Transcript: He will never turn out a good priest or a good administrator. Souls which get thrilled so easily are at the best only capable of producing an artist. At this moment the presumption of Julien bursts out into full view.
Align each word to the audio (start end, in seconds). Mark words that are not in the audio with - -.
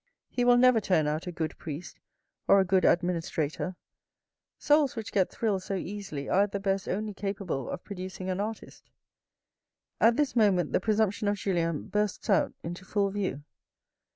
He 0.31 0.43
will 0.43 0.57
never 0.57 0.81
turn 0.81 1.05
out 1.05 1.27
a 1.27 1.31
good 1.31 1.55
priest 1.59 1.99
or 2.47 2.59
a 2.59 2.65
good 2.65 2.85
administrator. 2.85 3.75
Souls 4.57 4.95
which 4.95 5.11
get 5.11 5.29
thrilled 5.29 5.61
so 5.61 5.75
easily 5.75 6.27
are 6.27 6.41
at 6.41 6.53
the 6.53 6.59
best 6.59 6.89
only 6.89 7.13
capable 7.13 7.69
of 7.69 7.83
producing 7.83 8.27
an 8.27 8.39
artist. 8.39 8.89
At 9.99 10.17
this 10.17 10.35
moment 10.35 10.73
the 10.73 10.79
presumption 10.79 11.27
of 11.27 11.37
Julien 11.37 11.83
bursts 11.87 12.31
out 12.31 12.55
into 12.63 12.83
full 12.83 13.11
view. 13.11 13.43